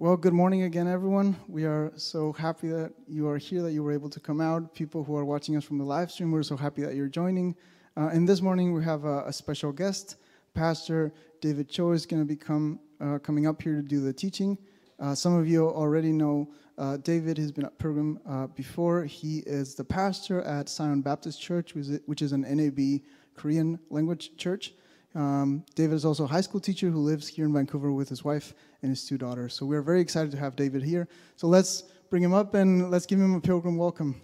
[0.00, 1.36] Well, good morning again, everyone.
[1.46, 4.74] We are so happy that you are here, that you were able to come out.
[4.74, 7.54] People who are watching us from the live stream, we're so happy that you're joining.
[7.98, 10.16] Uh, and this morning we have a, a special guest.
[10.54, 14.10] Pastor David Cho is going to be come, uh, coming up here to do the
[14.10, 14.56] teaching.
[14.98, 19.04] Uh, some of you already know uh, David has been at Pilgrim uh, before.
[19.04, 23.02] He is the pastor at Zion Baptist Church, which is an NAB
[23.36, 24.72] Korean language church.
[25.14, 28.22] Um, David is also a high school teacher who lives here in Vancouver with his
[28.22, 29.54] wife and his two daughters.
[29.54, 31.08] So we're very excited to have David here.
[31.36, 34.20] So let's bring him up and let's give him a pilgrim welcome.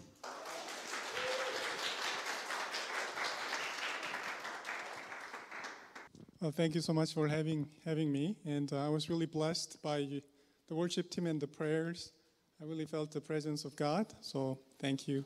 [6.40, 9.82] Well, thank you so much for having having me, and uh, I was really blessed
[9.82, 10.22] by
[10.68, 12.12] the worship team and the prayers.
[12.60, 15.24] I really felt the presence of God, so thank you.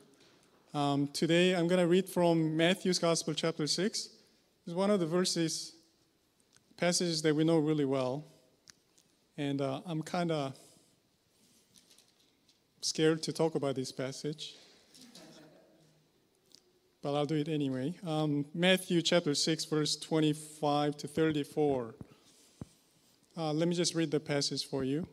[0.73, 4.09] Um, today, I'm going to read from Matthew's Gospel, chapter six.
[4.67, 5.73] It's one of the verses,
[6.77, 8.23] passages that we know really well.
[9.35, 10.53] And uh, I'm kind of
[12.81, 14.53] scared to talk about this passage,
[17.01, 17.95] but I'll do it anyway.
[18.05, 21.95] Um, Matthew chapter 6, verse 25 to 34.
[23.35, 25.07] Uh, let me just read the passage for you.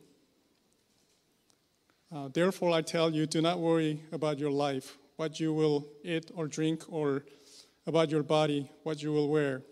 [2.13, 6.29] Uh, Therefore, I tell you, do not worry about your life, what you will eat
[6.35, 7.23] or drink, or
[7.89, 9.63] about your body, what you will wear.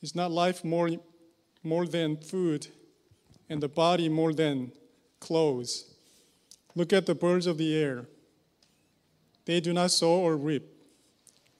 [0.00, 0.90] Is not life more,
[1.62, 2.68] more than food,
[3.50, 4.70] and the body more than
[5.18, 5.92] clothes?
[6.76, 8.06] Look at the birds of the air.
[9.44, 10.72] They do not sow or reap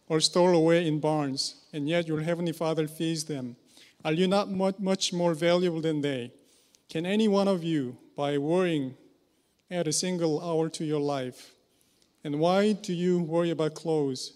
[0.09, 3.57] or store away in barns, and yet your heavenly Father feeds them.
[4.05, 6.33] Are you not much more valuable than they?
[6.89, 8.95] Can any one of you, by worrying,
[9.69, 11.57] add a single hour to your life?
[12.23, 14.36] And why do you worry about clothes?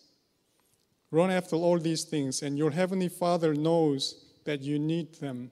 [1.11, 5.51] Run after all these things, and your heavenly Father knows that you need them.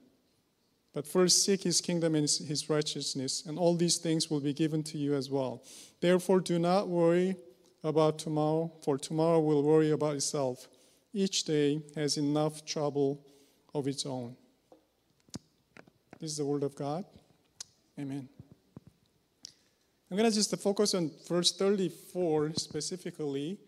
[0.94, 4.82] But first seek his kingdom and his righteousness, and all these things will be given
[4.84, 5.62] to you as well.
[6.00, 7.36] Therefore, do not worry
[7.84, 10.66] about tomorrow, for tomorrow will worry about itself.
[11.12, 13.24] Each day has enough trouble
[13.74, 14.36] of its own.
[16.18, 17.04] This is the word of God.
[17.98, 18.28] Amen.
[20.10, 23.58] I'm going to just focus on verse 34 specifically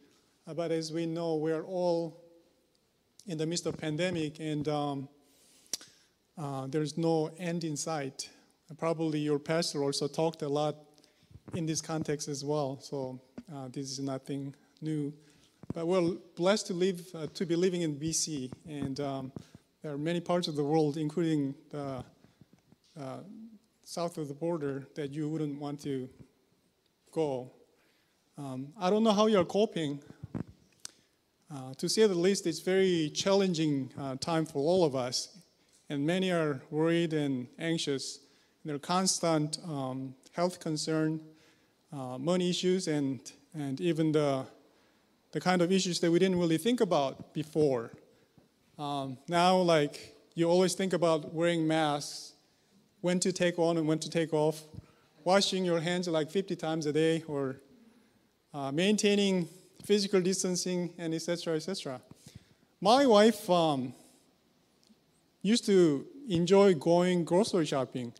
[0.46, 2.20] but as we know, we are all
[3.26, 5.08] in the midst of pandemic, and um,
[6.36, 8.28] uh, there's no end in sight.
[8.78, 10.76] Probably your pastor also talked a lot
[11.54, 12.80] in this context as well.
[12.80, 13.20] So
[13.54, 15.12] uh, this is nothing new.
[15.74, 19.32] But we're blessed to live uh, to be living in BC, and um,
[19.82, 22.04] there are many parts of the world, including the
[23.00, 23.18] uh,
[23.84, 26.08] south of the border, that you wouldn't want to
[27.12, 27.52] go.
[28.36, 30.02] Um, I don't know how you're coping
[31.54, 35.36] uh, to say the least, it's very challenging uh, time for all of us,
[35.90, 38.20] and many are worried and anxious.
[38.64, 41.20] There are constant um, health concern,
[41.92, 43.20] uh, money issues, and
[43.54, 44.46] and even the
[45.32, 47.90] the kind of issues that we didn't really think about before.
[48.78, 52.32] Um, now, like you always think about wearing masks,
[53.02, 54.62] when to take on and when to take off,
[55.22, 57.60] washing your hands like 50 times a day, or
[58.54, 59.48] uh, maintaining
[59.84, 61.56] physical distancing, and etc.
[61.56, 62.00] etc.
[62.80, 63.94] My wife um,
[65.42, 68.12] used to enjoy going grocery shopping,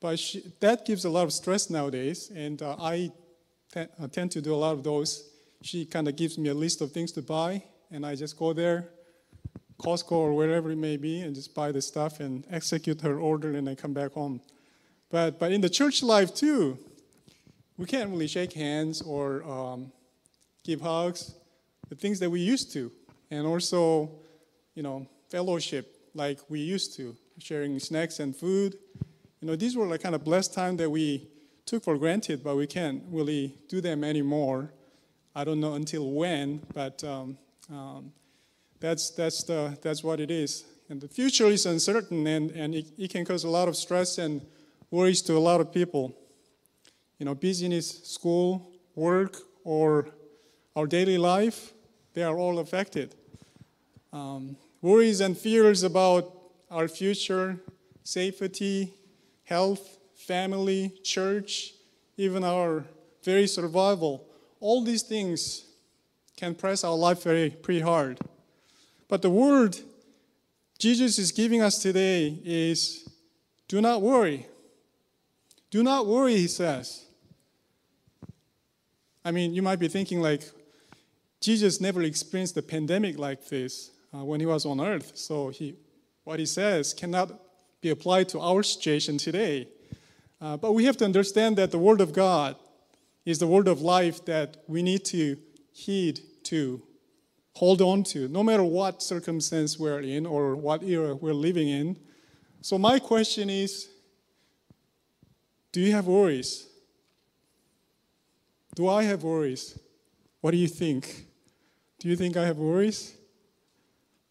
[0.00, 3.10] but she, that gives a lot of stress nowadays, and uh, I
[3.74, 5.30] uh, tend to do a lot of those.
[5.62, 8.52] She kind of gives me a list of things to buy, and I just go
[8.52, 8.90] there,
[9.78, 13.52] Costco or wherever it may be, and just buy the stuff and execute her order,
[13.52, 14.40] and I come back home.
[15.10, 16.78] But but in the church life too,
[17.76, 19.92] we can't really shake hands or um,
[20.66, 21.34] give hugs,
[21.88, 22.90] the things that we used to,
[23.30, 24.10] and also,
[24.74, 28.76] you know, fellowship like we used to, sharing snacks and food.
[29.40, 31.28] You know, these were like kind of blessed time that we
[31.64, 34.72] took for granted, but we can't really do them anymore.
[35.34, 37.38] I don't know until when, but um,
[37.70, 38.12] um,
[38.80, 40.64] that's that's the that's what it is.
[40.88, 44.18] And the future is uncertain, and and it, it can cause a lot of stress
[44.18, 44.40] and
[44.90, 46.16] worries to a lot of people.
[47.18, 50.08] You know, business, school, work, or
[50.76, 51.72] our daily life,
[52.12, 53.14] they are all affected.
[54.12, 56.32] Um, worries and fears about
[56.70, 57.58] our future,
[58.04, 58.94] safety,
[59.44, 61.72] health, family, church,
[62.16, 62.84] even our
[63.24, 64.24] very survival,
[64.60, 65.64] all these things
[66.36, 68.18] can press our life very pretty hard.
[69.08, 69.78] But the word
[70.78, 73.08] Jesus is giving us today is
[73.68, 74.46] do not worry.
[75.70, 77.06] Do not worry, he says.
[79.24, 80.42] I mean, you might be thinking like
[81.46, 85.12] Jesus never experienced a pandemic like this uh, when he was on earth.
[85.14, 85.76] So he,
[86.24, 87.30] what he says cannot
[87.80, 89.68] be applied to our situation today.
[90.40, 92.56] Uh, but we have to understand that the Word of God
[93.24, 95.38] is the Word of life that we need to
[95.72, 96.82] heed to,
[97.54, 101.96] hold on to, no matter what circumstance we're in or what era we're living in.
[102.60, 103.88] So, my question is
[105.70, 106.66] do you have worries?
[108.74, 109.78] Do I have worries?
[110.40, 111.25] What do you think?
[112.06, 113.16] Do you think I have worries?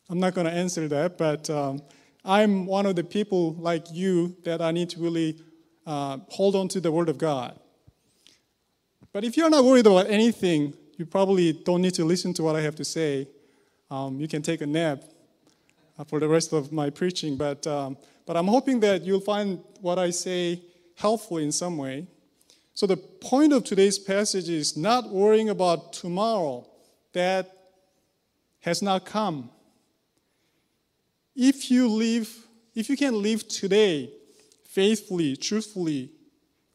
[0.09, 1.81] I'm not going to answer that, but um,
[2.23, 5.41] I'm one of the people like you that I need to really
[5.85, 7.59] uh, hold on to the Word of God.
[9.11, 12.55] But if you're not worried about anything, you probably don't need to listen to what
[12.55, 13.27] I have to say.
[13.91, 15.03] Um, you can take a nap
[15.99, 19.59] uh, for the rest of my preaching, but, um, but I'm hoping that you'll find
[19.81, 20.61] what I say
[20.95, 22.07] helpful in some way.
[22.73, 26.69] So, the point of today's passage is not worrying about tomorrow
[27.11, 27.54] that
[28.65, 29.51] has not come.
[31.35, 32.27] If you live,
[32.73, 34.09] if you can live today
[34.67, 36.09] faithfully, truthfully,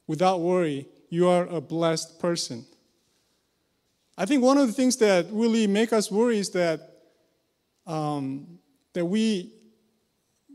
[0.07, 2.65] without worry, you are a blessed person.
[4.17, 6.81] I think one of the things that really make us worry is that
[7.89, 8.61] um,
[8.93, 9.53] that we,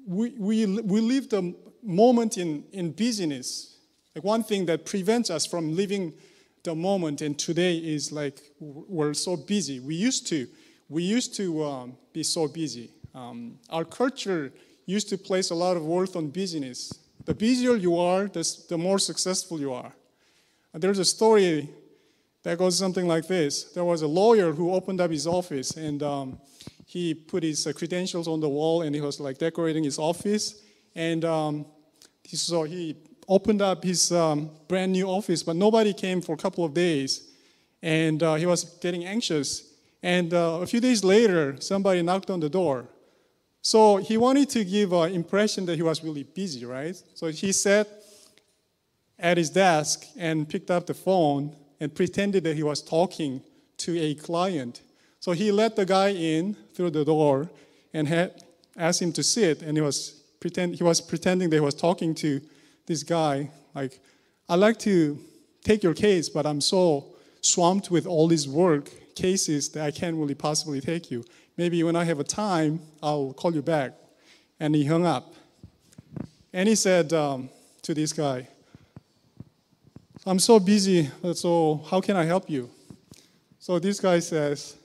[0.07, 1.53] we, we, we live the
[1.83, 3.77] moment in, in busyness.
[4.15, 6.13] Like one thing that prevents us from living
[6.63, 9.81] the moment and today is like we're so busy.
[9.81, 10.47] We used to,
[10.89, 12.91] we used to um, be so busy.
[13.13, 14.51] Um, our culture
[14.85, 16.93] used to place a lot of worth on business.
[17.25, 19.91] The busier you are, the, the more successful you are.
[20.73, 21.69] And there's a story
[22.43, 23.63] that goes something like this.
[23.73, 26.37] There was a lawyer who opened up his office and um,
[26.85, 30.61] he put his uh, credentials on the wall and he was like decorating his office.
[30.93, 31.65] And um,
[32.27, 32.95] so he
[33.27, 37.31] opened up his um, brand new office, but nobody came for a couple of days.
[37.81, 39.74] And uh, he was getting anxious.
[40.01, 42.87] And uh, a few days later, somebody knocked on the door.
[43.61, 46.95] So he wanted to give an impression that he was really busy, right?
[47.15, 47.87] So he sat
[49.17, 53.41] at his desk and picked up the phone and pretended that he was talking
[53.77, 54.81] to a client.
[55.19, 57.49] So he let the guy in through the door
[57.93, 58.43] and had
[58.77, 62.13] asked him to sit, and he was pretend he was pretending that he was talking
[62.15, 62.41] to
[62.85, 63.49] this guy.
[63.73, 63.99] Like,
[64.47, 65.17] I'd like to
[65.63, 70.15] take your case, but I'm so swamped with all this work cases that I can't
[70.15, 71.23] really possibly take you.
[71.57, 73.93] Maybe when I have a time, I'll call you back.
[74.59, 75.33] And he hung up.
[76.53, 77.49] And he said um,
[77.81, 78.47] to this guy,
[80.25, 82.69] I'm so busy, so how can I help you?
[83.59, 84.75] So this guy says,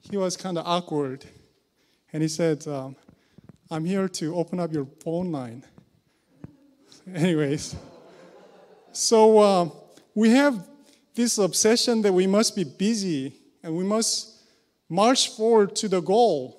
[0.00, 1.24] he was kind of awkward.
[2.12, 2.96] And he said, um,
[3.70, 5.64] I'm here to open up your phone line.
[7.14, 7.74] Anyways,
[8.92, 9.68] so uh,
[10.14, 10.68] we have
[11.14, 14.42] this obsession that we must be busy and we must
[14.88, 16.58] march forward to the goal.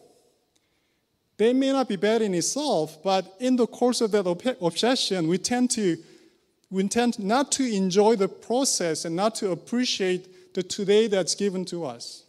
[1.38, 5.38] They may not be bad in itself, but in the course of that obsession, we
[5.38, 5.98] tend to
[6.70, 11.66] we tend not to enjoy the process and not to appreciate the today that's given
[11.66, 12.24] to us.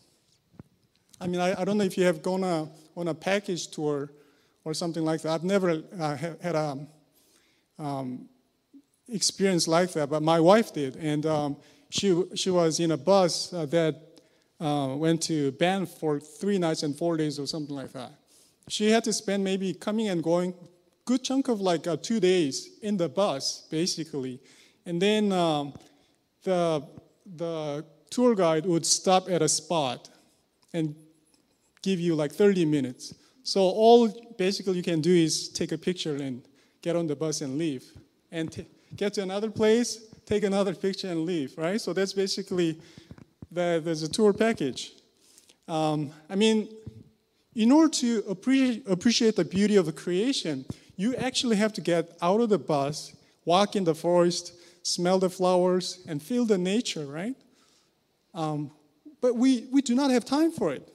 [1.18, 4.10] I mean, I, I don't know if you have gone a, on a package tour
[4.62, 5.30] or something like that.
[5.30, 6.78] I've never uh, had a
[7.78, 8.28] um,
[9.08, 11.56] experience like that, but my wife did, and um,
[11.94, 13.94] she she was in a bus uh, that
[14.60, 18.12] uh, went to Banff for three nights and four days or something like that.
[18.68, 20.54] She had to spend maybe coming and going
[21.04, 24.40] good chunk of like uh, two days in the bus, basically.
[24.86, 25.74] And then um,
[26.42, 26.84] the,
[27.36, 30.08] the tour guide would stop at a spot
[30.72, 30.96] and
[31.82, 33.14] give you like 30 minutes.
[33.44, 36.42] So all basically you can do is take a picture and
[36.82, 37.84] get on the bus and leave.
[38.32, 41.80] And t- get to another place, take another picture and leave, right?
[41.80, 42.80] So that's basically
[43.50, 44.92] the, there's a tour package.
[45.68, 46.68] Um, I mean,
[47.54, 50.64] in order to appreciate, appreciate the beauty of the creation,
[50.96, 53.14] you actually have to get out of the bus,
[53.44, 54.52] walk in the forest,
[54.82, 57.34] smell the flowers, and feel the nature, right?
[58.34, 58.70] Um,
[59.20, 60.86] but we, we do not have time for it.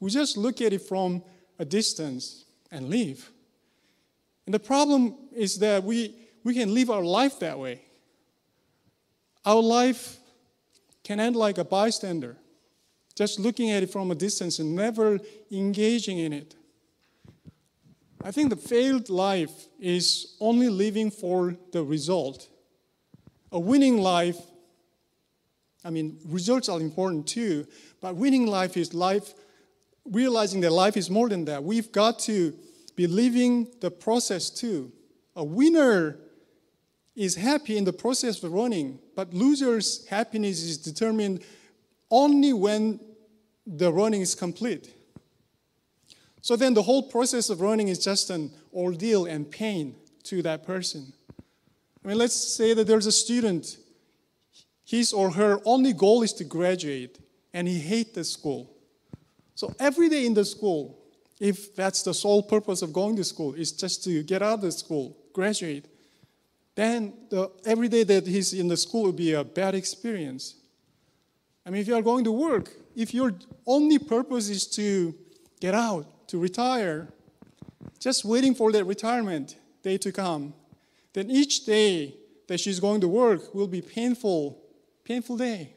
[0.00, 1.22] We just look at it from
[1.58, 3.30] a distance and leave.
[4.46, 7.82] And the problem is that we, we can live our life that way.
[9.44, 10.18] Our life
[11.02, 12.36] can end like a bystander,
[13.14, 15.18] just looking at it from a distance and never
[15.50, 16.54] engaging in it.
[18.22, 22.48] I think the failed life is only living for the result.
[23.52, 24.38] a winning life,
[25.84, 27.66] I mean, results are important too,
[28.00, 29.34] but winning life is life,
[30.04, 31.64] realizing that life is more than that.
[31.64, 32.54] We've got to
[32.96, 34.92] be living the process too.
[35.34, 36.18] A winner
[37.16, 41.42] is happy in the process of running, but loser's happiness is determined
[42.10, 42.98] only when
[43.66, 44.94] the running is complete.
[46.40, 50.64] So then the whole process of running is just an ordeal and pain to that
[50.64, 51.12] person.
[52.02, 53.76] I mean, let's say that there's a student,
[54.86, 57.18] his or her only goal is to graduate,
[57.52, 58.74] and he hates the school.
[59.54, 60.98] So every day in the school,
[61.38, 64.60] if that's the sole purpose of going to school, is just to get out of
[64.62, 65.89] the school, graduate,
[66.74, 70.54] then the, every day that he's in the school will be a bad experience.
[71.66, 73.34] I mean, if you are going to work, if your
[73.66, 75.14] only purpose is to
[75.60, 77.12] get out, to retire,
[77.98, 80.54] just waiting for that retirement day to come,
[81.12, 82.14] then each day
[82.46, 84.60] that she's going to work will be painful,
[85.04, 85.74] painful day.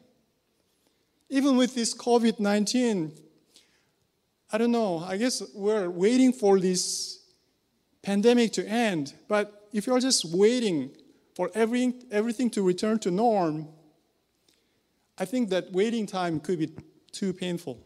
[1.29, 3.11] Even with this COVID-19,
[4.51, 7.19] I don't know, I guess we're waiting for this
[8.03, 10.91] pandemic to end, but if you're just waiting
[11.35, 13.67] for every, everything to return to norm,
[15.17, 16.71] I think that waiting time could be
[17.11, 17.79] too painful.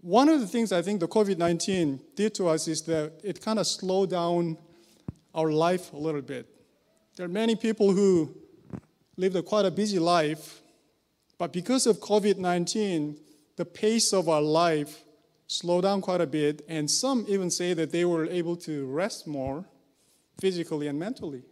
[0.00, 3.42] One of the things I think the COVID 19 did to us is that it
[3.42, 4.56] kind of slowed down
[5.34, 6.46] our life a little bit.
[7.16, 8.34] There are many people who
[9.16, 10.62] lived a quite a busy life,
[11.36, 13.16] but because of COVID 19,
[13.56, 15.02] the pace of our life
[15.48, 19.26] slowed down quite a bit, and some even say that they were able to rest
[19.26, 19.64] more
[20.40, 21.42] physically and mentally.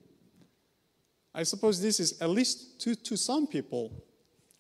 [1.35, 3.93] I suppose this is, at least to, to some people,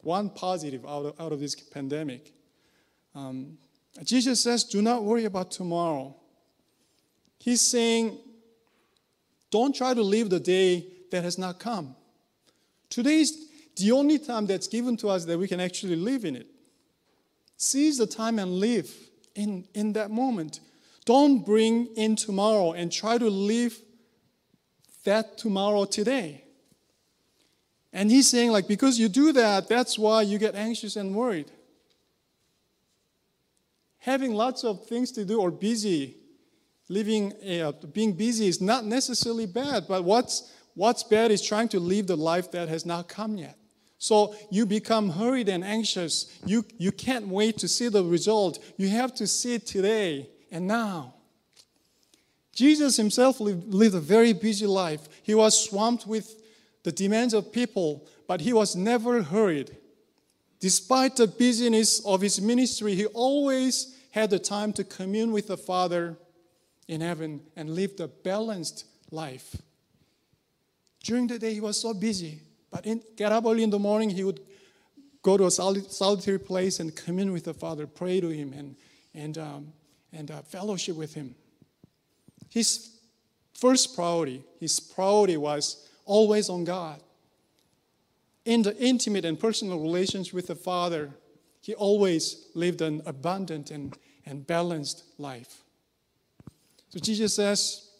[0.00, 2.32] one positive out of, out of this pandemic.
[3.14, 3.56] Um,
[4.04, 6.14] Jesus says, Do not worry about tomorrow.
[7.38, 8.18] He's saying,
[9.50, 11.96] Don't try to live the day that has not come.
[12.90, 16.36] Today is the only time that's given to us that we can actually live in
[16.36, 16.46] it.
[17.56, 18.92] Seize the time and live
[19.34, 20.60] in, in that moment.
[21.04, 23.80] Don't bring in tomorrow and try to live
[25.06, 26.44] that tomorrow today.
[27.92, 31.50] And he's saying, like, because you do that, that's why you get anxious and worried.
[34.00, 36.16] Having lots of things to do or busy,
[36.88, 41.80] living, uh, being busy is not necessarily bad, but what's, what's bad is trying to
[41.80, 43.56] live the life that has not come yet.
[43.98, 46.38] So you become hurried and anxious.
[46.44, 48.62] You, you can't wait to see the result.
[48.76, 51.15] You have to see it today and now.
[52.56, 55.08] Jesus himself lived, a very busy life.
[55.22, 56.42] He was swamped with
[56.84, 59.76] the demands of people, but he was never hurried.
[60.58, 65.58] Despite the busyness of his ministry, he always had the time to commune with the
[65.58, 66.16] Father
[66.88, 69.54] in heaven and live a balanced life.
[71.04, 74.08] During the day, he was so busy, but in, get up early in the morning,
[74.08, 74.40] he would
[75.20, 78.76] go to a solitary place and commune with the Father, pray to him, and,
[79.12, 79.72] and, um,
[80.10, 81.34] and uh, fellowship with him.
[82.48, 82.90] His
[83.54, 87.02] first priority, his priority was always on God.
[88.44, 91.10] In the intimate and personal relations with the Father,
[91.60, 95.62] he always lived an abundant and, and balanced life.
[96.90, 97.90] So Jesus says,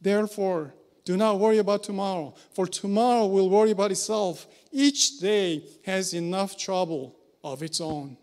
[0.00, 4.46] therefore, do not worry about tomorrow, for tomorrow will worry about itself.
[4.72, 8.16] Each day has enough trouble of its own.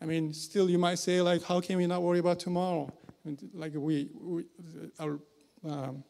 [0.00, 2.92] I mean, still, you might say, like, how can we not worry about tomorrow?
[3.24, 4.44] And like, we, we
[5.00, 5.18] our,
[5.64, 6.04] um,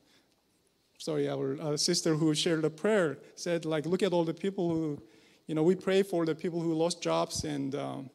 [0.98, 4.68] sorry, our, our sister who shared a prayer said, like, look at all the people
[4.68, 5.02] who,
[5.46, 8.10] you know, we pray for the people who lost jobs and, um,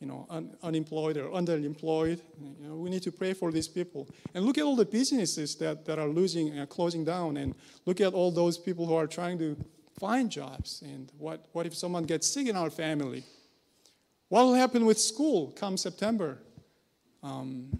[0.00, 2.20] you know, un- unemployed or underemployed.
[2.60, 4.08] You know, we need to pray for these people.
[4.34, 7.38] And look at all the businesses that, that are losing and closing down.
[7.38, 7.54] And
[7.86, 9.56] look at all those people who are trying to
[9.98, 10.82] find jobs.
[10.84, 13.24] And what, what if someone gets sick in our family?
[14.28, 16.38] What will happen with school come September?
[17.22, 17.78] Um,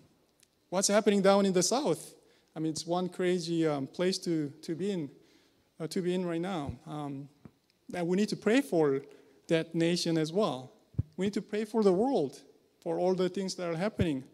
[0.68, 2.14] what's happening down in the south?
[2.54, 5.10] I mean, it's one crazy um, place to, to be in,
[5.80, 6.72] uh, to be in right now.
[6.86, 7.28] Um,
[7.92, 9.02] and we need to pray for
[9.48, 10.72] that nation as well.
[11.16, 12.40] We need to pray for the world,
[12.80, 14.24] for all the things that are happening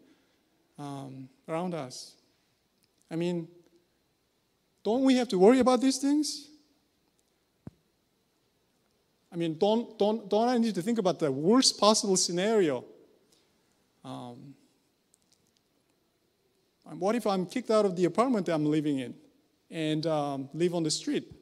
[0.77, 2.15] um, around us.
[3.09, 3.47] I mean,
[4.83, 6.49] don't we have to worry about these things?
[9.33, 12.85] I mean, don't, don't, don't I need to think about the worst possible scenario?
[14.05, 14.53] Um,
[16.99, 19.15] what if I'm kicked out of the apartment I'm living in
[19.71, 21.33] and um, live on the street?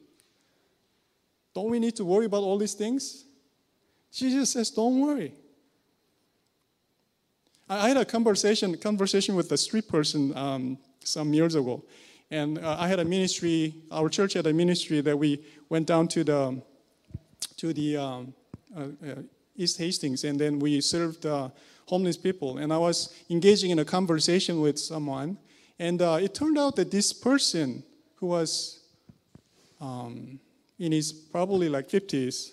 [1.54, 3.26] Don't we need to worry about all these things?
[4.10, 5.34] Jesus says, don't worry.
[7.68, 11.84] I had a conversation, conversation with a street person um, some years ago,
[12.30, 16.08] And uh, I had a ministry, our church had a ministry that we went down
[16.08, 16.62] to the,
[17.56, 18.34] to the um,
[18.76, 19.14] uh, uh,
[19.56, 21.50] East Hastings and then we served uh,
[21.86, 22.58] homeless people.
[22.58, 25.38] And I was engaging in a conversation with someone.
[25.78, 27.82] And it turned out that this person
[28.16, 28.80] who was
[29.80, 30.38] um,
[30.78, 32.52] in his probably like 50s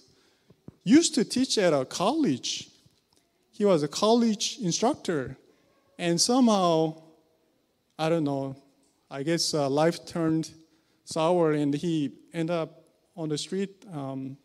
[0.83, 2.69] used to teach at a college.
[3.51, 5.37] He was a college instructor.
[5.97, 7.01] And somehow,
[7.97, 8.55] I don't know,
[9.11, 10.51] I guess uh, life turned
[11.05, 12.83] sour and he ended up
[13.15, 14.37] on the street, um,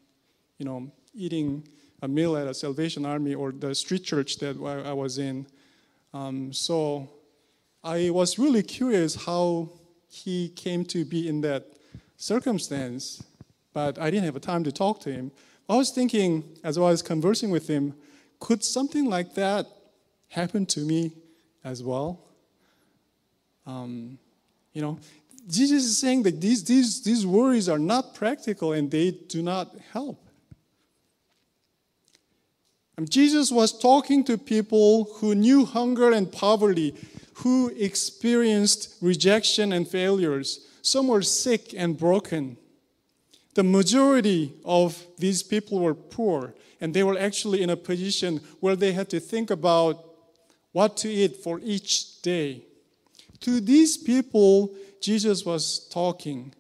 [0.59, 1.67] you know, eating
[2.03, 4.57] a meal at a Salvation Army or the street church that
[4.87, 5.47] I was in.
[6.13, 7.09] Um, so
[7.83, 9.71] I was really curious how
[10.09, 11.65] he came to be in that
[12.17, 13.23] circumstance,
[13.73, 15.33] but I didn't have a time to talk to him.
[15.69, 17.95] I was thinking, as I was conversing with him,
[18.39, 19.67] could something like that
[20.29, 21.13] happen to me
[21.65, 22.21] as well?
[23.67, 24.19] Um,
[24.73, 24.99] you know,
[25.49, 29.75] Jesus is saying that these, these, these worries are not practical and they do not
[29.93, 30.24] help.
[32.97, 36.95] And Jesus was talking to people who knew hunger and poverty,
[37.35, 40.67] who experienced rejection and failures.
[40.83, 42.57] Some were sick and broken.
[43.55, 48.77] The majority of these people were poor, and they were actually in a position where
[48.77, 50.05] they had to think about
[50.73, 52.63] what to eat for each day.
[53.41, 56.55] To these people, Jesus was talking.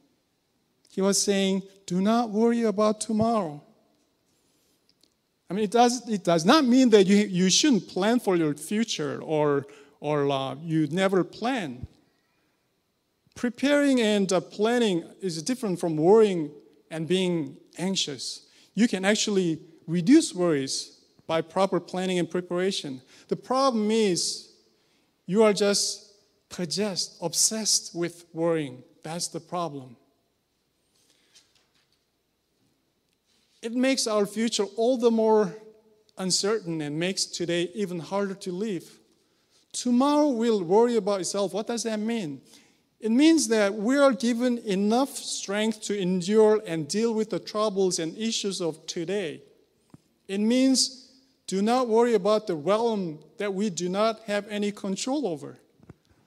[0.91, 3.62] He was saying, Do not worry about tomorrow.
[5.50, 8.54] I mean, it does, it does not mean that you, you shouldn't plan for your
[8.54, 9.66] future or,
[10.00, 11.86] or uh, you never plan.
[13.34, 16.50] Preparing and uh, planning is different from worrying
[16.90, 18.46] and being anxious.
[18.74, 23.02] You can actually reduce worries by proper planning and preparation.
[23.28, 24.52] The problem is
[25.26, 26.12] you are just
[26.48, 28.82] possessed, obsessed with worrying.
[29.02, 29.96] That's the problem.
[33.64, 35.57] It makes our future all the more
[36.18, 39.00] uncertain and makes today even harder to live.
[39.72, 41.55] Tomorrow we'll worry about itself.
[41.55, 42.42] What does that mean?
[43.00, 47.98] It means that we are given enough strength to endure and deal with the troubles
[47.98, 49.42] and issues of today.
[50.29, 51.11] It means
[51.46, 55.57] do not worry about the realm that we do not have any control over.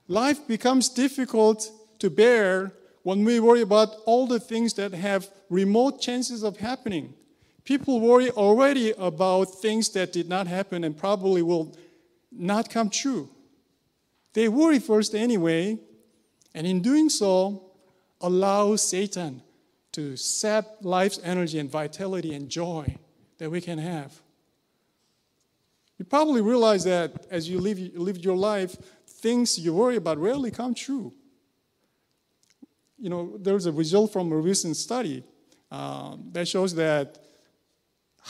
[0.08, 2.73] Life becomes difficult to bear
[3.04, 7.13] when we worry about all the things that have remote chances of happening.
[7.67, 11.75] People worry already about things that did not happen and probably will
[12.32, 13.27] not come true.
[14.32, 15.77] They worry first anyway,
[16.56, 17.71] and in doing so,
[18.21, 19.41] allow Satan
[19.91, 22.95] to sap life's energy and vitality and joy
[23.38, 24.17] that we can have.
[25.97, 30.51] You probably realize that as you live, live your life, things you worry about rarely
[30.51, 31.12] come true.
[32.97, 35.25] You know, there's a result from a recent study
[35.69, 37.17] um, that shows that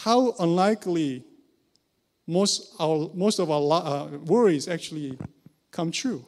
[0.04, 1.24] how unlikely
[2.28, 5.18] most, our, most of our uh, worries actually
[5.72, 6.24] come true.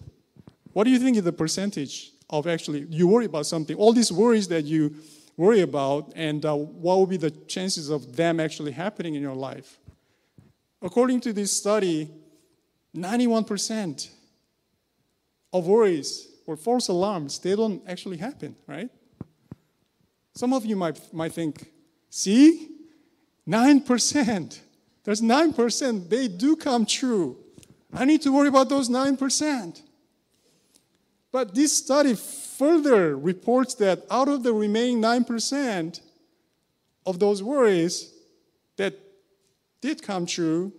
[0.74, 3.76] What do you think is the percentage of actually you worry about something?
[3.76, 4.96] All these worries that you
[5.38, 9.36] worry about, and uh, what will be the chances of them actually happening in your
[9.36, 9.78] life?
[10.82, 12.10] According to this study,
[12.96, 14.10] 91%
[15.54, 18.90] of worries or false alarms, they don't actually happen, right?
[20.34, 21.72] Some of you might, might think,
[22.10, 22.79] see,
[23.50, 24.60] 9%.
[25.04, 26.10] There's 9%.
[26.10, 27.38] They do come true.
[27.92, 29.82] I need to worry about those 9%.
[31.32, 36.00] But this study further reports that out of the remaining 9%
[37.06, 38.14] of those worries
[38.78, 38.94] that
[39.82, 40.72] did come true,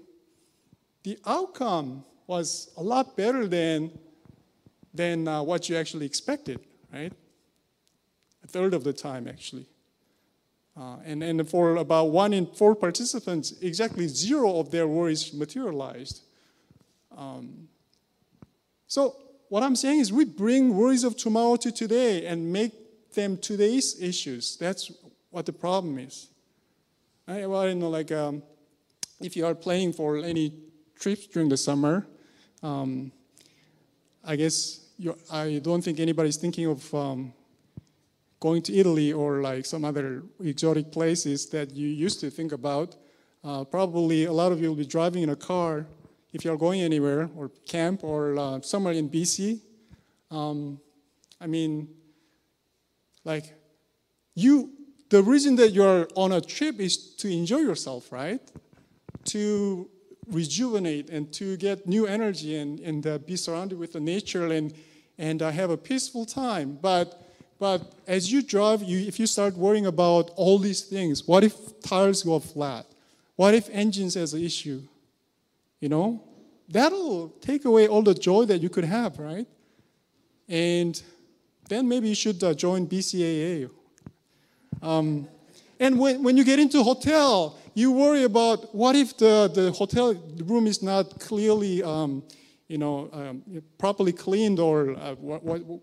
[1.02, 3.90] the outcome was a lot better than,
[4.94, 6.60] than uh, what you actually expected,
[6.92, 7.12] right?
[8.44, 9.66] A third of the time, actually.
[10.76, 16.22] Uh, and, and for about one in four participants, exactly zero of their worries materialized.
[17.16, 17.68] Um,
[18.86, 19.16] so,
[19.48, 24.00] what I'm saying is, we bring worries of tomorrow to today and make them today's
[24.00, 24.56] issues.
[24.56, 24.92] That's
[25.30, 26.28] what the problem is.
[27.26, 28.42] I, well, you know, like um,
[29.20, 30.52] if you are planning for any
[30.98, 32.06] trips during the summer,
[32.62, 33.12] um,
[34.24, 34.80] I guess
[35.32, 37.32] I don't think anybody's thinking of um,
[38.40, 42.96] going to Italy or like some other exotic places that you used to think about.
[43.44, 45.86] Uh, probably a lot of you will be driving in a car
[46.32, 49.60] if you're going anywhere or camp or uh, somewhere in BC.
[50.30, 50.80] Um,
[51.40, 51.88] I mean,
[53.24, 53.54] like,
[54.34, 54.70] you,
[55.10, 58.40] the reason that you're on a trip is to enjoy yourself, right?
[59.26, 59.88] To
[60.28, 64.72] rejuvenate and to get new energy and, and uh, be surrounded with the nature and,
[65.18, 66.78] and uh, have a peaceful time.
[66.80, 67.29] But
[67.60, 71.54] but as you drive, you, if you start worrying about all these things, what if
[71.82, 72.86] tires go flat?
[73.36, 74.80] What if engines has an issue?
[75.78, 76.24] You know,
[76.70, 79.46] that'll take away all the joy that you could have, right?
[80.48, 81.00] And
[81.68, 83.70] then maybe you should uh, join BCAA.
[84.80, 85.28] Um,
[85.78, 90.14] and when, when you get into hotel, you worry about what if the, the hotel
[90.44, 92.22] room is not clearly, um,
[92.68, 93.42] you know, um,
[93.76, 95.80] properly cleaned or uh, what, what,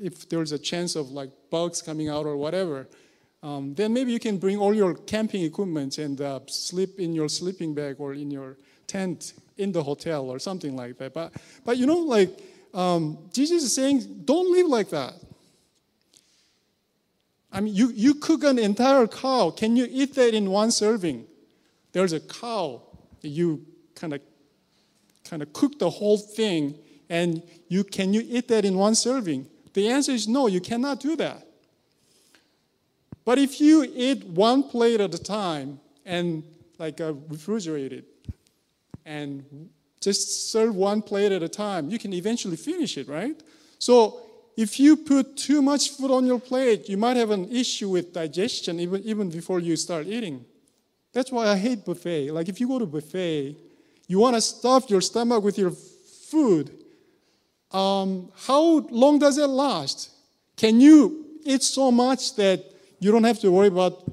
[0.00, 2.88] if there's a chance of like bugs coming out or whatever,
[3.42, 7.28] um, then maybe you can bring all your camping equipment and uh, sleep in your
[7.28, 11.14] sleeping bag or in your tent in the hotel or something like that.
[11.14, 11.32] But,
[11.64, 12.30] but you know, like
[12.74, 15.14] um, Jesus is saying, don't live like that.
[17.52, 19.50] I mean, you, you cook an entire cow.
[19.50, 21.24] Can you eat that in one serving?
[21.92, 22.82] There's a cow.
[23.22, 24.20] You kind of
[25.24, 26.74] kind of cook the whole thing,
[27.08, 29.46] and you can you eat that in one serving?
[29.76, 31.46] The answer is no, you cannot do that.
[33.26, 36.42] But if you eat one plate at a time and
[36.78, 38.06] like uh, refrigerate it
[39.04, 39.68] and
[40.00, 43.38] just serve one plate at a time, you can eventually finish it, right?
[43.78, 44.22] So
[44.56, 48.14] if you put too much food on your plate, you might have an issue with
[48.14, 50.42] digestion even, even before you start eating.
[51.12, 52.30] That's why I hate buffet.
[52.30, 53.54] Like if you go to buffet,
[54.08, 56.70] you want to stuff your stomach with your food,
[57.72, 60.10] um, how long does it last?
[60.56, 62.64] Can you eat so much that
[63.00, 64.10] you don't have to worry about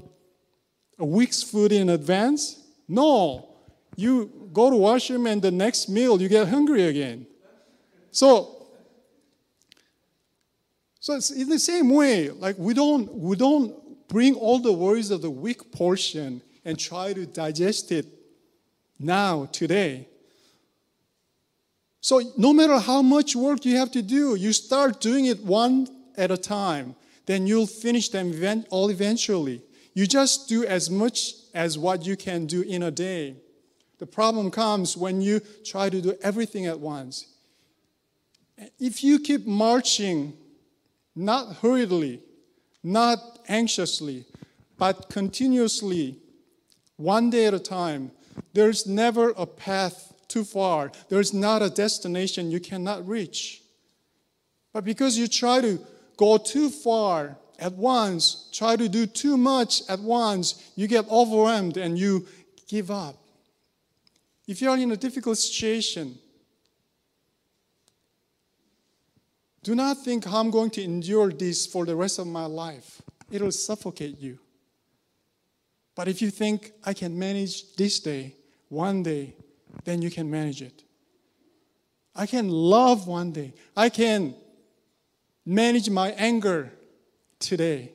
[0.98, 2.62] a week's food in advance?
[2.88, 3.48] No.
[3.96, 7.26] You go to washroom and the next meal you get hungry again.
[8.10, 8.66] So,
[11.00, 12.30] so it's in the same way.
[12.30, 17.12] Like we don't we don't bring all the worries of the week portion and try
[17.12, 18.06] to digest it
[18.98, 20.08] now today.
[22.04, 25.88] So, no matter how much work you have to do, you start doing it one
[26.18, 26.96] at a time.
[27.24, 29.62] Then you'll finish them all eventually.
[29.94, 33.36] You just do as much as what you can do in a day.
[33.96, 37.26] The problem comes when you try to do everything at once.
[38.78, 40.34] If you keep marching,
[41.16, 42.20] not hurriedly,
[42.82, 44.26] not anxiously,
[44.76, 46.18] but continuously,
[46.98, 48.10] one day at a time,
[48.52, 50.90] there's never a path too far.
[51.08, 53.62] There's not a destination you cannot reach.
[54.72, 55.78] But because you try to
[56.16, 61.76] go too far at once, try to do too much at once, you get overwhelmed
[61.76, 62.26] and you
[62.66, 63.16] give up.
[64.46, 66.18] If you are in a difficult situation,
[69.62, 73.00] do not think I'm going to endure this for the rest of my life.
[73.30, 74.38] It'll suffocate you.
[75.94, 78.34] But if you think I can manage this day,
[78.68, 79.36] one day,
[79.84, 80.84] then you can manage it.
[82.14, 83.54] I can love one day.
[83.76, 84.34] I can
[85.44, 86.72] manage my anger
[87.40, 87.92] today.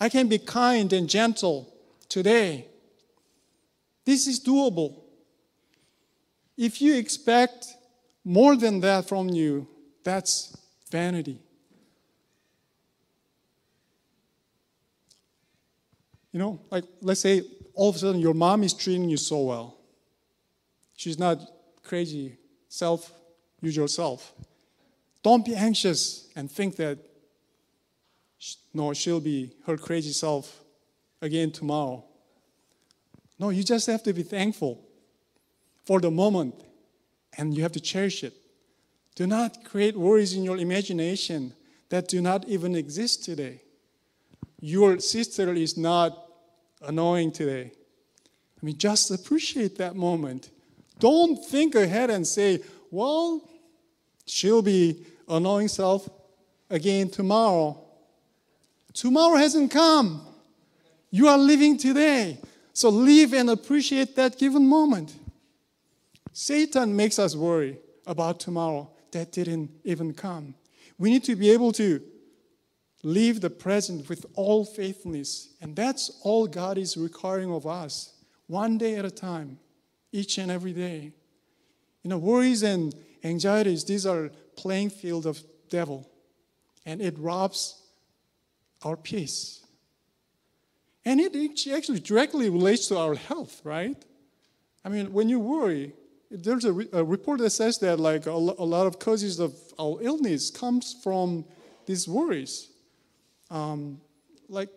[0.00, 1.72] I can be kind and gentle
[2.08, 2.66] today.
[4.04, 4.96] This is doable.
[6.56, 7.66] If you expect
[8.24, 9.68] more than that from you,
[10.02, 10.56] that's
[10.90, 11.38] vanity.
[16.32, 17.42] You know, like let's say
[17.74, 19.79] all of a sudden your mom is treating you so well.
[21.00, 21.40] She's not
[21.82, 22.36] crazy,
[22.68, 23.10] self,
[23.62, 24.34] usual self.
[25.22, 26.98] Don't be anxious and think that
[28.74, 30.62] no, she'll be her crazy self
[31.22, 32.04] again tomorrow.
[33.38, 34.78] No, you just have to be thankful
[35.86, 36.54] for the moment
[37.38, 38.34] and you have to cherish it.
[39.14, 41.54] Do not create worries in your imagination
[41.88, 43.62] that do not even exist today.
[44.60, 46.26] Your sister is not
[46.82, 47.72] annoying today.
[48.60, 50.50] I mean, just appreciate that moment
[51.00, 52.60] don't think ahead and say,
[52.90, 53.48] well,
[54.26, 56.08] she'll be annoying self
[56.68, 57.82] again tomorrow.
[58.92, 60.26] Tomorrow hasn't come.
[61.10, 62.38] You are living today.
[62.72, 65.14] So live and appreciate that given moment.
[66.32, 70.54] Satan makes us worry about tomorrow that didn't even come.
[70.98, 72.00] We need to be able to
[73.02, 75.54] live the present with all faithfulness.
[75.60, 78.14] And that's all God is requiring of us,
[78.46, 79.58] one day at a time
[80.12, 81.12] each and every day.
[82.02, 82.94] You know, worries and
[83.24, 86.08] anxieties, these are playing field of devil.
[86.86, 87.82] And it robs
[88.82, 89.64] our peace.
[91.04, 91.34] And it
[91.72, 93.96] actually directly relates to our health, right?
[94.84, 95.92] I mean, when you worry,
[96.30, 99.54] there's a, re- a report that says that like a, a, lot of causes of
[99.78, 101.44] our illness comes from
[101.86, 102.70] these worries.
[103.50, 104.00] Um,
[104.48, 104.68] like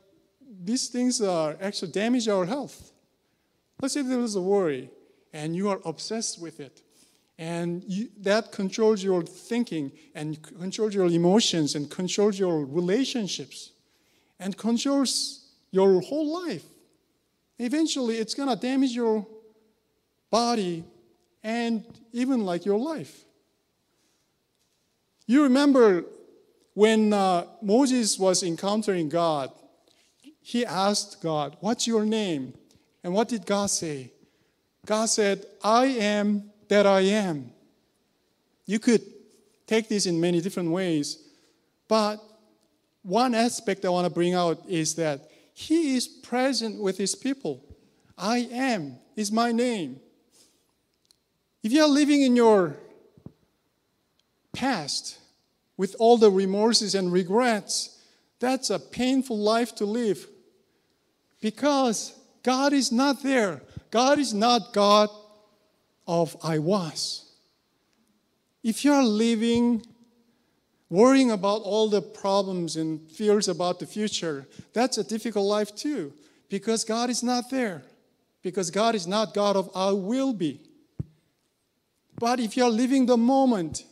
[0.64, 2.92] these things are actually damage our health.
[3.82, 4.90] Let's say there is a worry
[5.34, 6.82] and you are obsessed with it.
[7.40, 13.72] And you, that controls your thinking and controls your emotions and controls your relationships
[14.40, 16.64] and controls your whole life.
[17.58, 19.26] Eventually, it's going to damage your
[20.30, 20.84] body
[21.44, 23.26] and even like your life.
[25.26, 26.06] You remember
[26.74, 29.52] when uh, Moses was encountering God,
[30.42, 32.54] he asked God, What's your name?
[33.04, 34.12] And what did God say?
[34.86, 37.52] God said, I am that I am.
[38.66, 39.02] You could
[39.68, 41.18] take this in many different ways,
[41.88, 42.18] but
[43.02, 47.64] one aspect I want to bring out is that He is present with His people.
[48.18, 50.00] I am is my name.
[51.62, 52.78] If you are living in your
[54.54, 55.18] past
[55.78, 58.00] with all the remorses and regrets,
[58.40, 60.28] that's a painful life to live
[61.42, 63.62] because God is not there.
[63.94, 65.08] God is not God
[66.08, 67.32] of I was.
[68.64, 69.86] If you're living
[70.90, 76.12] worrying about all the problems and fears about the future, that's a difficult life too,
[76.50, 77.84] because God is not there.
[78.42, 80.60] Because God is not God of I will be.
[82.18, 83.86] But if you're living the moment,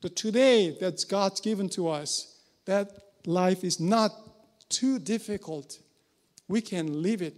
[0.00, 2.92] the today that God's given to us, that
[3.26, 4.12] life is not
[4.68, 5.80] too difficult.
[6.46, 7.34] We can live it,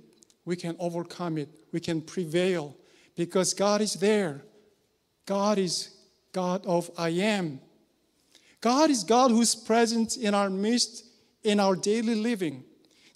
[0.51, 2.77] we can overcome it, we can prevail
[3.15, 4.43] because God is there.
[5.25, 5.91] God is
[6.33, 7.61] God of I am.
[8.61, 11.05] God is God who's present in our midst
[11.45, 12.65] in our daily living.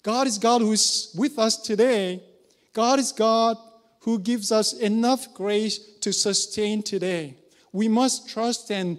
[0.01, 2.23] God is God who's with us today.
[2.71, 3.57] God is God
[3.99, 7.35] who gives us enough grace to sustain today.
[7.73, 8.97] We must trust and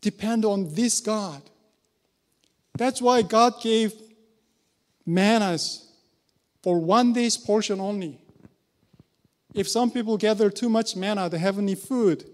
[0.00, 1.42] depend on this God.
[2.78, 3.92] That's why God gave
[5.04, 5.83] mannas
[6.64, 8.18] for one day's portion only.
[9.54, 12.24] If some people gather too much manna, the heavenly food,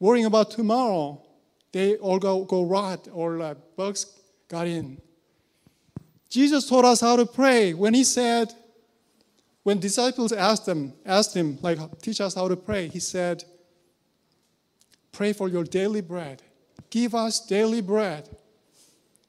[0.00, 1.22] worrying about tomorrow,
[1.70, 5.00] they all go, go rot or uh, bugs got in.
[6.28, 8.52] Jesus taught us how to pray when he said,
[9.62, 13.44] when disciples asked him, asked him, like, teach us how to pray, he said,
[15.12, 16.42] pray for your daily bread.
[16.90, 18.28] Give us daily bread.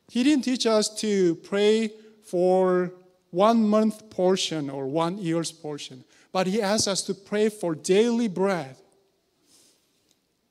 [0.09, 1.91] He didn't teach us to pray
[2.23, 2.93] for
[3.33, 8.27] one month portion or one year's portion, but he asks us to pray for daily
[8.27, 8.75] bread.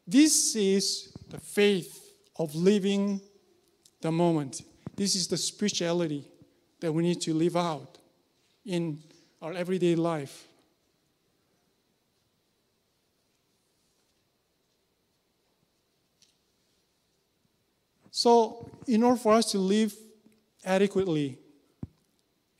[0.04, 3.20] This is the faith of living
[4.00, 4.62] the moment.
[4.96, 6.26] This is the spirituality
[6.80, 7.98] that we need to live out
[8.66, 9.00] in
[9.40, 10.48] our everyday life.
[18.10, 19.94] So, in order for us to live
[20.64, 21.38] adequately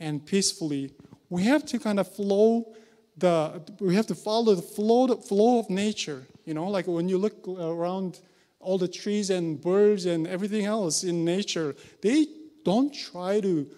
[0.03, 0.91] and peacefully,
[1.31, 2.75] we have to kind of flow
[3.17, 6.27] the we have to follow the flow the flow of nature.
[6.45, 8.21] You know, like when you look around
[8.59, 12.27] all the trees and birds and everything else in nature, they
[12.65, 13.71] don't try to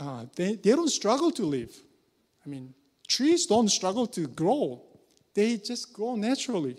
[0.00, 1.74] uh, they, they don't struggle to live.
[2.44, 2.74] I mean,
[3.08, 4.82] trees don't struggle to grow.
[5.34, 6.76] They just grow naturally.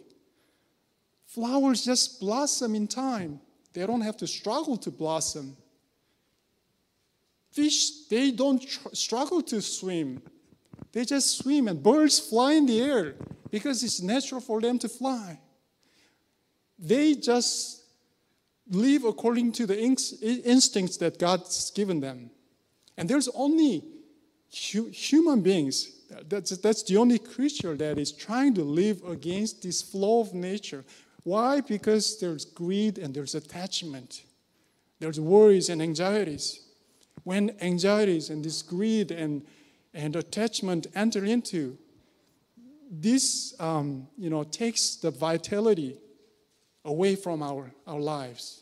[1.26, 3.42] Flowers just blossom in time.
[3.74, 5.58] They don't have to struggle to blossom.
[7.56, 10.22] Fish, they don't tr- struggle to swim.
[10.92, 13.16] They just swim, and birds fly in the air
[13.50, 15.40] because it's natural for them to fly.
[16.78, 17.82] They just
[18.70, 22.30] live according to the instincts that God's given them.
[22.98, 23.84] And there's only
[24.72, 25.92] hu- human beings.
[26.28, 30.84] That's, that's the only creature that is trying to live against this flow of nature.
[31.24, 31.62] Why?
[31.62, 34.24] Because there's greed and there's attachment.
[35.00, 36.65] There's worries and anxieties.
[37.26, 39.46] When anxieties and this greed and,
[39.94, 41.78] and attachment enter into,
[42.90, 45.98] this um, you know, takes the vitality
[46.86, 48.62] away from our, our lives.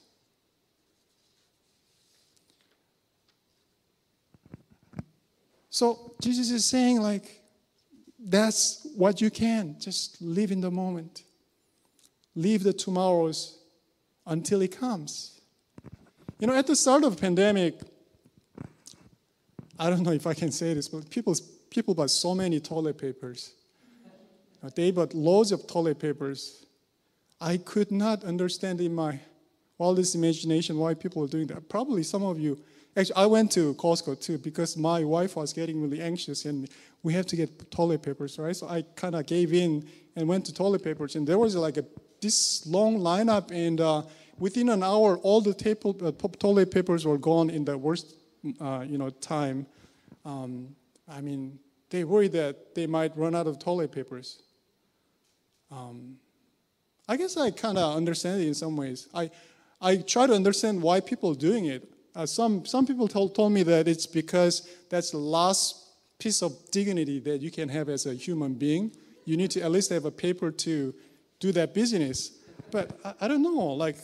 [5.70, 7.42] So Jesus is saying, like,
[8.18, 9.76] that's what you can.
[9.80, 11.24] Just live in the moment
[12.36, 13.60] leave the tomorrows
[14.26, 15.42] until it comes.
[16.40, 17.80] You know, at the start of the pandemic,
[19.84, 21.36] I don't know if I can say this, but people,
[21.70, 23.52] people bought so many toilet papers.
[24.76, 26.66] They bought loads of toilet papers.
[27.42, 29.20] I could not understand in my
[29.78, 31.68] wildest imagination why people are doing that.
[31.68, 32.58] Probably some of you,
[32.96, 36.70] actually, I went to Costco too because my wife was getting really anxious and
[37.02, 38.56] we have to get toilet papers, right?
[38.56, 41.76] So I kind of gave in and went to toilet papers, and there was like
[41.76, 41.84] a
[42.22, 44.04] this long lineup, and uh,
[44.40, 48.16] within an hour, all the table, uh, toilet papers were gone in the worst,
[48.60, 49.66] uh, you know, time.
[50.26, 50.76] Um,
[51.08, 54.42] I mean, they worry that they might run out of toilet papers.
[55.72, 56.18] um,
[57.08, 59.10] I guess I kind of understand it in some ways.
[59.14, 59.30] I,
[59.82, 61.90] I try to understand why people are doing it.
[62.16, 66.54] Uh, some, some people told, told me that it's because that's the last piece of
[66.72, 68.92] dignity that you can have as a human being.
[69.26, 70.94] You need to at least have a paper to
[71.40, 72.32] do that business.
[72.72, 73.98] But I, I don't know, like,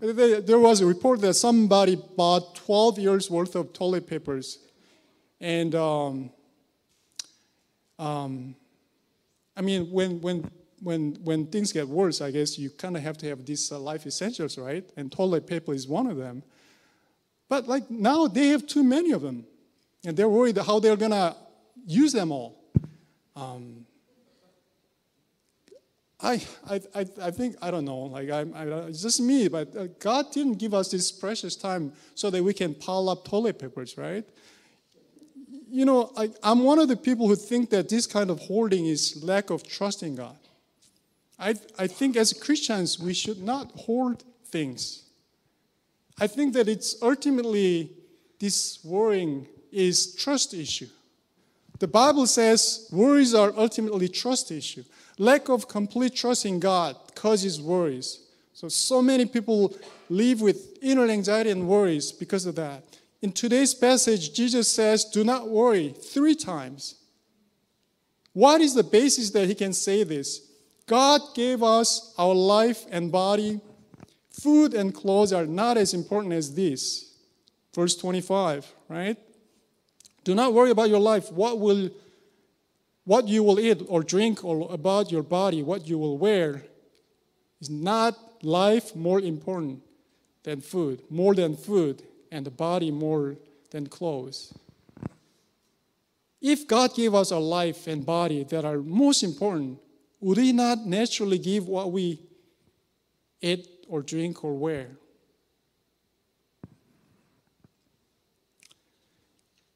[0.00, 4.58] there was a report that somebody bought 12 years worth of toilet papers.
[5.40, 6.30] And um,
[7.98, 8.54] um,
[9.56, 10.50] I mean, when, when,
[10.82, 13.78] when, when things get worse, I guess you kind of have to have these uh,
[13.78, 14.88] life essentials, right?
[14.96, 16.42] And toilet paper is one of them.
[17.50, 19.44] But like now they have too many of them.
[20.04, 21.36] And they're worried how they're going to
[21.86, 22.64] use them all.
[23.36, 23.84] Um,
[26.22, 26.80] I, I,
[27.22, 30.58] I think, I don't know, like, I, I, it's just me, but uh, God didn't
[30.58, 34.24] give us this precious time so that we can pile up toilet papers, right?
[35.70, 38.86] You know, I, I'm one of the people who think that this kind of hoarding
[38.86, 40.36] is lack of trust in God.
[41.38, 45.04] I, I think as Christians, we should not hoard things.
[46.18, 47.92] I think that it's ultimately
[48.38, 50.88] this worrying is trust issue.
[51.78, 54.84] The Bible says worries are ultimately trust issue.
[55.20, 58.20] Lack of complete trust in God causes worries.
[58.54, 59.76] So so many people
[60.08, 62.82] live with inner anxiety and worries because of that.
[63.20, 66.94] In today's passage, Jesus says, "Do not worry" three times.
[68.32, 70.40] What is the basis that he can say this?
[70.86, 73.60] God gave us our life and body.
[74.30, 77.10] Food and clothes are not as important as this.
[77.74, 79.18] Verse 25, right?
[80.24, 81.90] Do not worry about your life, what will
[83.10, 86.62] what you will eat or drink or about your body, what you will wear.
[87.60, 89.82] Is not life more important
[90.44, 93.34] than food, more than food, and the body more
[93.72, 94.54] than clothes?
[96.40, 99.80] If God gave us a life and body that are most important,
[100.20, 102.20] would He not naturally give what we
[103.40, 104.86] eat or drink or wear?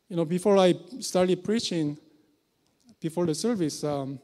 [0.09, 1.99] You know, before I started preaching,
[3.05, 4.19] before the service, um,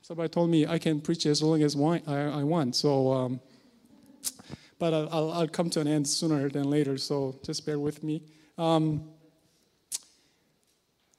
[0.00, 2.74] somebody told me I can preach as long as I, I want.
[2.74, 3.40] So, um,
[4.78, 6.96] but I'll, I'll, come to an end sooner than later.
[6.96, 8.22] So just bear with me.
[8.56, 9.10] Um,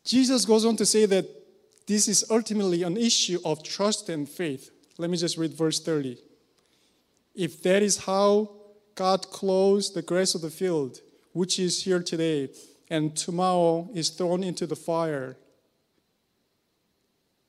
[0.04, 1.26] Jesus goes on to say that
[1.86, 4.72] this is ultimately an issue of trust and faith.
[4.98, 6.18] Let me just read verse 30.
[7.36, 8.50] If that is how
[8.96, 11.02] God clothes the grass of the field,
[11.34, 12.50] which is here today,
[12.90, 15.38] and tomorrow is thrown into the fire,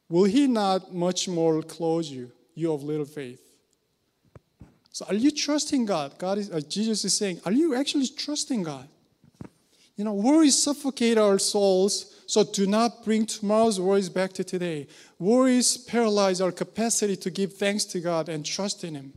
[0.08, 3.40] will he not much more clothe you, you of little faith?
[4.92, 6.18] So are you trusting God?
[6.18, 8.88] God is, uh, Jesus is saying, are you actually trusting God?
[9.96, 14.86] You know, worries suffocate our souls, so do not bring tomorrow's worries back to today.
[15.18, 19.12] Worries paralyze our capacity to give thanks to God and trust in Him.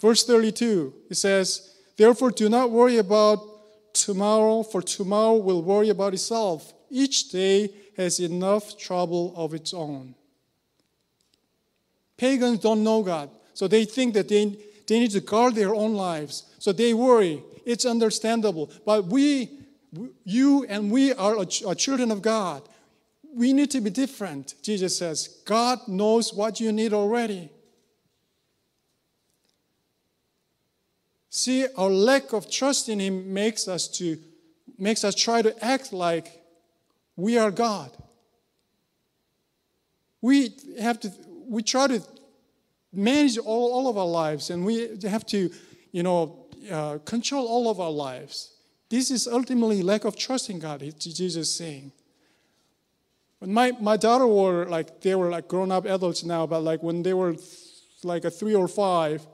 [0.00, 3.40] Verse 32, it says, Therefore, do not worry about
[3.92, 6.72] tomorrow, for tomorrow will worry about itself.
[6.88, 10.14] Each day has enough trouble of its own.
[12.16, 15.94] Pagans don't know God, so they think that they, they need to guard their own
[15.94, 16.44] lives.
[16.58, 17.42] So they worry.
[17.64, 18.70] It's understandable.
[18.84, 19.50] But we,
[20.24, 22.62] you and we are a, children of God.
[23.34, 25.40] We need to be different, Jesus says.
[25.44, 27.50] God knows what you need already.
[31.30, 34.18] See, our lack of trust in Him makes us to
[34.78, 36.39] makes us try to act like
[37.20, 37.90] we are God.
[40.20, 41.12] We have to
[41.48, 42.02] we try to
[42.92, 45.50] manage all, all of our lives and we have to,
[45.92, 48.52] you know, uh, control all of our lives.
[48.88, 51.92] This is ultimately lack of trust in God, Jesus is saying.
[53.38, 56.82] When my, my daughter were like, they were like grown up adults now, but like
[56.82, 57.36] when they were
[58.02, 59.26] like a three or five,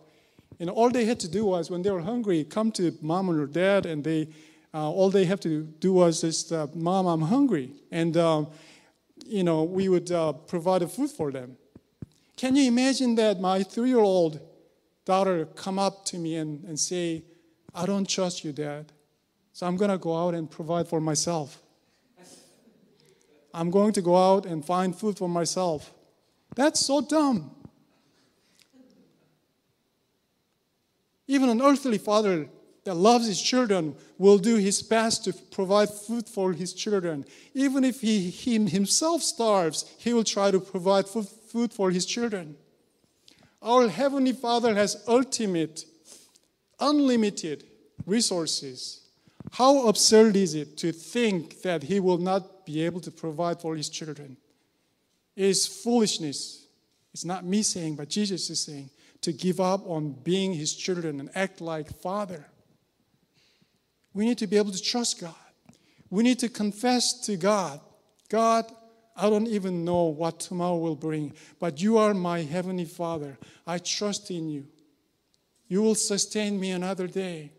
[0.60, 3.46] and all they had to do was, when they were hungry, come to mom or
[3.46, 4.28] dad, and they,
[4.76, 7.70] uh, all they have to do was just, uh, Mom, I'm hungry.
[7.90, 8.48] And, um,
[9.24, 11.56] you know, we would uh, provide food for them.
[12.36, 14.38] Can you imagine that my three year old
[15.06, 17.24] daughter come up to me and, and say,
[17.74, 18.92] I don't trust you, Dad.
[19.54, 21.62] So I'm going to go out and provide for myself.
[23.54, 25.90] I'm going to go out and find food for myself.
[26.54, 27.50] That's so dumb.
[31.26, 32.50] Even an earthly father
[32.86, 37.24] that loves his children will do his best to provide food for his children.
[37.52, 42.56] Even if he, he himself starves, he will try to provide food for his children.
[43.60, 45.84] Our Heavenly Father has ultimate,
[46.78, 47.64] unlimited
[48.06, 49.00] resources.
[49.50, 53.74] How absurd is it to think that he will not be able to provide for
[53.74, 54.36] his children?
[55.34, 56.66] It is foolishness.
[57.12, 58.90] It's not me saying, but Jesus is saying
[59.22, 62.46] to give up on being his children and act like father.
[64.16, 65.34] We need to be able to trust God.
[66.08, 67.80] We need to confess to God
[68.30, 68.72] God,
[69.14, 73.38] I don't even know what tomorrow will bring, but you are my heavenly Father.
[73.66, 74.66] I trust in you.
[75.68, 77.52] You will sustain me another day.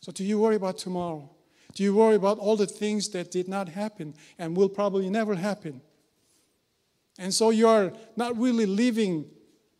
[0.00, 1.28] So, do you worry about tomorrow?
[1.74, 5.34] Do you worry about all the things that did not happen and will probably never
[5.34, 5.80] happen?
[7.18, 9.26] And so you are not really living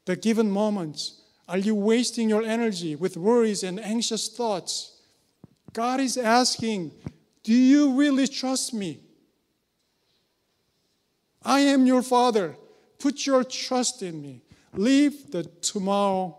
[0.05, 1.23] the given moments.
[1.49, 4.92] Are you wasting your energy with worries and anxious thoughts?
[5.73, 6.93] God is asking,
[7.43, 9.01] Do you really trust me?
[11.45, 12.57] I am your father.
[12.99, 14.43] Put your trust in me.
[14.75, 16.37] Leave the tomorrow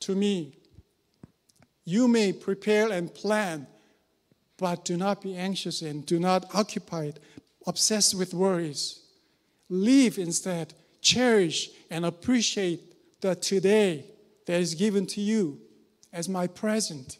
[0.00, 0.58] to me.
[1.84, 3.66] You may prepare and plan,
[4.56, 7.20] but do not be anxious and do not occupied,
[7.66, 9.00] obsessed with worries.
[9.68, 14.06] Live instead, cherish and appreciate the today
[14.46, 15.60] that is given to you
[16.12, 17.18] as my present.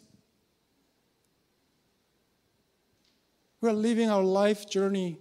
[3.59, 5.19] We're living our life journey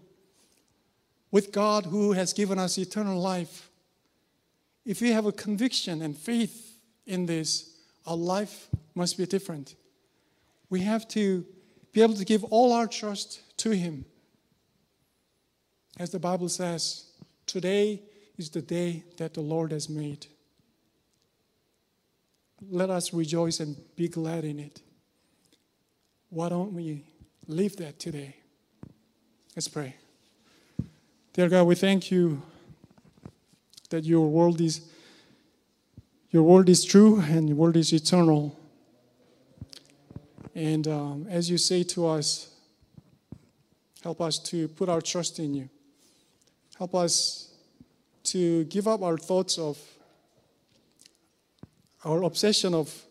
[1.30, 3.70] with God who has given us eternal life.
[4.84, 7.76] If we have a conviction and faith in this,
[8.06, 9.74] our life must be different.
[10.70, 11.44] We have to
[11.92, 14.04] be able to give all our trust to Him.
[15.98, 17.06] As the Bible says,
[17.46, 18.02] today
[18.36, 20.26] is the day that the Lord has made.
[22.70, 24.82] Let us rejoice and be glad in it.
[26.28, 27.04] Why don't we
[27.48, 28.34] live that today?
[29.54, 29.94] Let's pray.
[31.32, 32.42] Dear God, we thank you
[33.90, 34.80] that your world is
[36.30, 38.58] your word is true and your word is eternal.
[40.54, 42.50] And um, as you say to us,
[44.02, 45.68] help us to put our trust in you.
[46.76, 47.52] Help us
[48.24, 49.78] to give up our thoughts of
[52.04, 53.05] our obsession of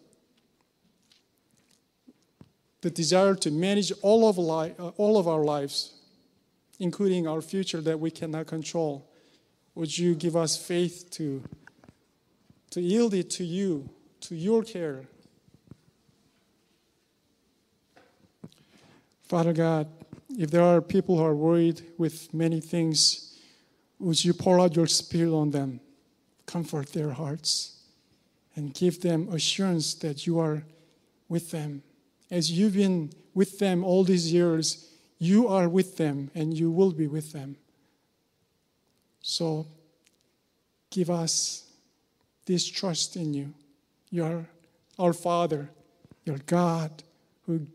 [2.86, 5.96] the desire to manage all of, li- uh, all of our lives
[6.80, 9.10] including our future that we cannot control.
[9.76, 11.44] Would you give us faith to,
[12.72, 13.90] to yield it to you,
[14.22, 15.06] to your care?
[19.24, 19.88] Father God,
[20.38, 23.40] if there are people who are worried with many things,
[24.00, 25.80] would you pour out your spirit on them,
[26.46, 27.80] comfort their hearts,
[28.56, 30.64] and give them assurance that you are
[31.28, 31.82] with them?
[32.32, 36.92] As you've been with them all these years, you are with them and you will
[36.92, 37.58] be with them.
[39.22, 39.68] So
[40.90, 41.64] give us
[42.46, 43.54] this trust in you.
[44.10, 44.46] You're
[44.98, 45.70] our Father,
[46.24, 47.04] your God,
[47.46, 47.68] who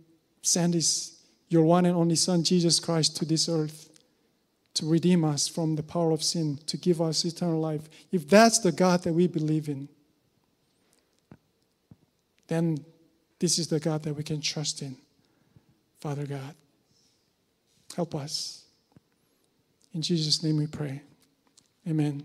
[0.42, 3.90] sent his, your one and only Son, Jesus Christ, to this earth
[4.74, 7.88] to redeem us from the power of sin, to give us eternal life.
[8.12, 9.88] If that's the God that we believe in,
[12.48, 12.84] then
[13.40, 14.94] this is the God that we can trust in,
[15.98, 16.54] Father God.
[17.96, 18.64] Help us.
[19.94, 21.02] In Jesus' name we pray.
[21.88, 22.22] Amen.